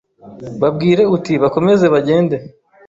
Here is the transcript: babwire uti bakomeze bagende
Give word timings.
babwire 0.61 1.03
uti 1.15 1.33
bakomeze 1.43 1.85
bagende 1.93 2.37